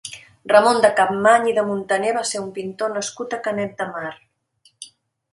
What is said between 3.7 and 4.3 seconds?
de Mar.